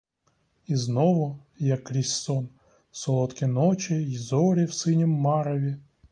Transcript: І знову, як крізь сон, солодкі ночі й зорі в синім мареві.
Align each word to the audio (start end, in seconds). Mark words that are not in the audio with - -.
І 0.67 0.75
знову, 0.75 1.39
як 1.59 1.83
крізь 1.83 2.13
сон, 2.15 2.49
солодкі 2.91 3.45
ночі 3.45 3.95
й 3.95 4.17
зорі 4.17 4.65
в 4.65 4.73
синім 4.73 5.09
мареві. 5.09 5.77